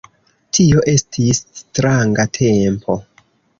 [0.57, 2.99] Tio estis stranga tempo!